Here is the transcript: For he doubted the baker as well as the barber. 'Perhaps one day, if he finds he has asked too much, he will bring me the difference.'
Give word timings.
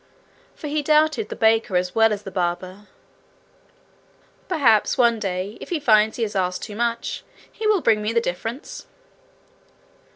For 0.55 0.65
he 0.65 0.81
doubted 0.81 1.29
the 1.29 1.35
baker 1.35 1.77
as 1.77 1.93
well 1.93 2.11
as 2.11 2.23
the 2.23 2.31
barber. 2.31 2.87
'Perhaps 4.47 4.97
one 4.97 5.19
day, 5.19 5.59
if 5.61 5.69
he 5.69 5.79
finds 5.79 6.15
he 6.17 6.23
has 6.23 6.35
asked 6.35 6.63
too 6.63 6.75
much, 6.75 7.23
he 7.51 7.67
will 7.67 7.81
bring 7.81 8.01
me 8.01 8.11
the 8.11 8.19
difference.' 8.19 8.87